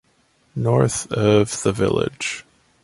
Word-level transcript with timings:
North 0.55 1.11
of 1.11 1.61
the 1.61 1.71
village. 1.71 2.43